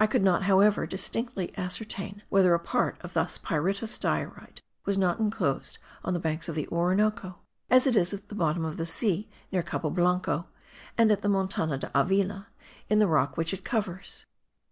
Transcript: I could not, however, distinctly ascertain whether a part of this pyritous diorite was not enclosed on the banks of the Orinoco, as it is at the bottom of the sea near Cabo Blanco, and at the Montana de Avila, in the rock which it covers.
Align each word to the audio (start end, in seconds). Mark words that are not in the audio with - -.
I 0.00 0.08
could 0.08 0.24
not, 0.24 0.42
however, 0.42 0.88
distinctly 0.88 1.56
ascertain 1.56 2.24
whether 2.30 2.52
a 2.52 2.58
part 2.58 2.96
of 3.00 3.14
this 3.14 3.38
pyritous 3.38 3.96
diorite 3.96 4.60
was 4.84 4.98
not 4.98 5.20
enclosed 5.20 5.78
on 6.02 6.14
the 6.14 6.18
banks 6.18 6.48
of 6.48 6.56
the 6.56 6.66
Orinoco, 6.66 7.38
as 7.70 7.86
it 7.86 7.94
is 7.94 8.12
at 8.12 8.28
the 8.28 8.34
bottom 8.34 8.64
of 8.64 8.76
the 8.76 8.86
sea 8.86 9.28
near 9.52 9.62
Cabo 9.62 9.90
Blanco, 9.90 10.48
and 10.98 11.12
at 11.12 11.22
the 11.22 11.28
Montana 11.28 11.78
de 11.78 11.88
Avila, 11.96 12.48
in 12.88 12.98
the 12.98 13.06
rock 13.06 13.36
which 13.36 13.54
it 13.54 13.62
covers. 13.64 14.26